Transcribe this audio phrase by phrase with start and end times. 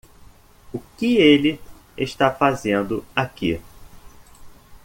[0.73, 1.59] O que ele
[1.95, 3.61] está fazendo aqui?